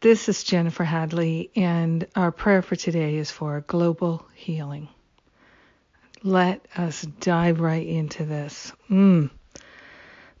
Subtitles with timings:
[0.00, 4.86] This is Jennifer Hadley, and our prayer for today is for global healing.
[6.22, 8.72] Let us dive right into this.
[8.88, 9.28] Mm.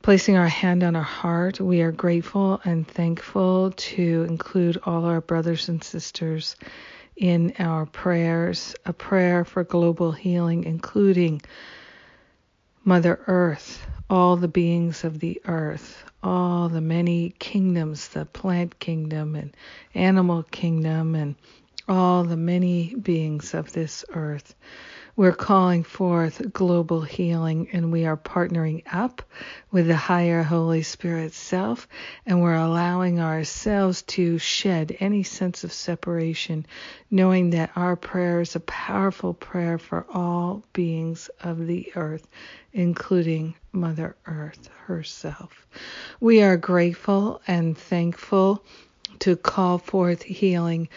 [0.00, 5.20] Placing our hand on our heart, we are grateful and thankful to include all our
[5.20, 6.54] brothers and sisters
[7.16, 11.42] in our prayers, a prayer for global healing, including
[12.84, 19.34] Mother Earth, all the beings of the earth, all the many kingdoms, the plant kingdom
[19.34, 19.56] and
[19.94, 21.34] animal kingdom, and
[21.88, 24.54] all the many beings of this earth.
[25.18, 29.20] We're calling forth global healing and we are partnering up
[29.72, 31.88] with the higher Holy Spirit self
[32.24, 36.66] and we're allowing ourselves to shed any sense of separation,
[37.10, 42.28] knowing that our prayer is a powerful prayer for all beings of the earth,
[42.72, 45.66] including Mother Earth herself.
[46.20, 48.64] We are grateful and thankful
[49.18, 50.88] to call forth healing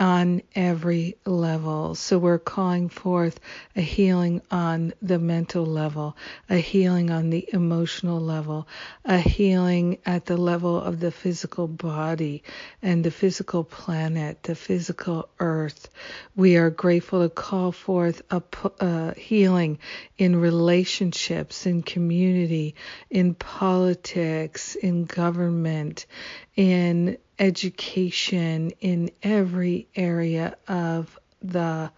[0.00, 1.94] on every level.
[1.94, 3.40] So we're calling forth
[3.74, 6.16] a healing on the mental level,
[6.48, 8.68] a healing on the emotional level,
[9.04, 12.44] a healing at the level of the physical body
[12.80, 15.88] and the physical planet, the physical earth.
[16.36, 18.42] We are grateful to call forth a,
[18.80, 19.78] a healing
[20.16, 22.76] in relationships, in community,
[23.10, 26.06] in politics, in government,
[26.54, 31.90] in education in every area of the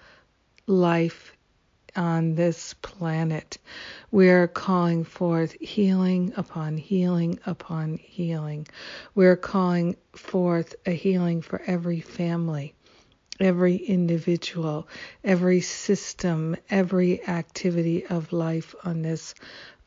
[0.66, 1.32] life
[1.96, 3.58] on this planet.
[4.10, 8.66] We're calling forth healing upon healing upon healing.
[9.14, 12.74] We're calling forth a healing for every family,
[13.40, 14.88] every individual,
[15.24, 19.34] every system, every activity of life on this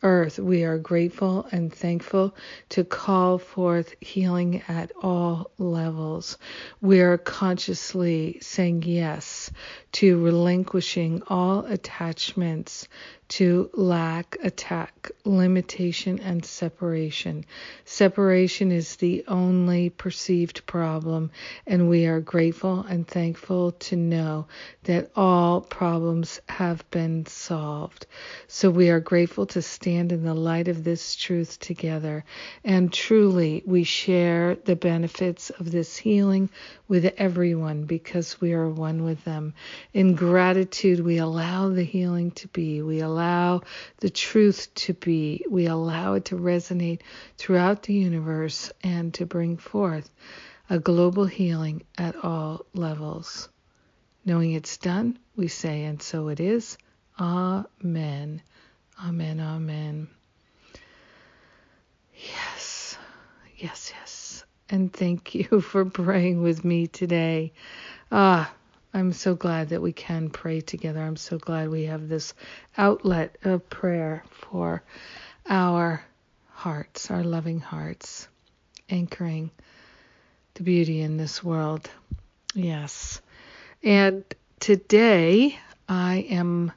[0.03, 0.39] earth.
[0.39, 2.35] We are grateful and thankful
[2.69, 6.37] to call forth healing at all levels.
[6.81, 9.51] We are consciously saying yes
[9.93, 12.87] to relinquishing all attachments
[13.33, 17.43] to lack, attack, limitation, and separation.
[17.83, 21.31] Separation is the only perceived problem,
[21.65, 24.45] and we are grateful and thankful to know
[24.83, 28.05] that all problems have been solved.
[28.47, 32.25] So we are grateful to stand in the light of this truth together,
[32.63, 36.51] and truly we share the benefits of this healing
[36.87, 39.55] with everyone because we are one with them.
[39.91, 42.83] In gratitude, we allow the healing to be.
[42.83, 43.61] We allow allow
[43.97, 45.45] the truth to be.
[45.49, 47.01] We allow it to resonate
[47.37, 50.09] throughout the universe and to bring forth
[50.69, 53.49] a global healing at all levels.
[54.25, 56.77] Knowing it's done, we say, and so it is.
[57.19, 58.41] Amen.
[59.05, 59.39] Amen.
[59.39, 60.07] Amen.
[62.15, 62.97] Yes.
[63.57, 64.45] Yes, yes.
[64.69, 67.53] And thank you for praying with me today.
[68.11, 68.53] Ah,
[68.93, 71.01] I'm so glad that we can pray together.
[71.01, 72.35] I'm so glad we have this
[72.77, 74.83] outlet of prayer for
[75.49, 76.03] our
[76.49, 78.27] hearts, our loving hearts,
[78.89, 79.49] anchoring
[80.53, 81.89] the beauty in this world.
[82.53, 83.19] Yes.
[83.81, 84.23] And
[84.59, 85.57] today
[85.89, 86.71] I am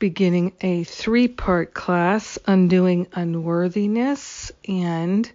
[0.00, 5.30] beginning a three part class, Undoing Unworthiness, and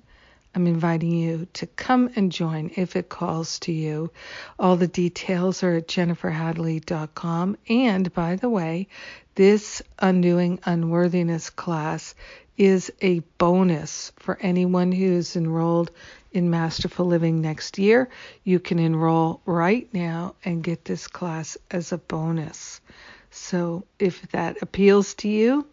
[0.58, 4.10] I'm inviting you to come and join if it calls to you.
[4.58, 7.58] All the details are at jenniferhadley.com.
[7.70, 8.88] And by the way,
[9.36, 12.16] this Undoing Unworthiness class
[12.58, 15.92] is a bonus for anyone who's enrolled
[16.32, 18.10] in Masterful Living next year.
[18.44, 22.82] You can enroll right now and get this class as a bonus.
[23.30, 25.68] So if that appeals to you,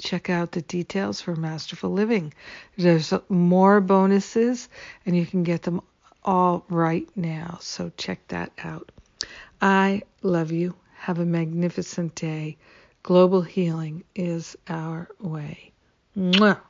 [0.00, 2.32] check out the details for Masterful Living.
[2.76, 4.68] There's more bonuses,
[5.06, 5.82] and you can get them
[6.24, 7.58] all right now.
[7.60, 8.90] So check that out.
[9.60, 10.74] I love you.
[10.96, 12.56] Have a magnificent day.
[13.02, 15.72] Global healing is our way.
[16.16, 16.60] Mwah.